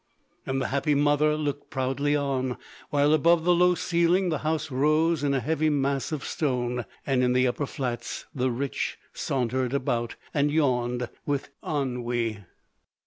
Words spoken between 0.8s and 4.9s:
mother looked proudly on, while above the low ceiling the house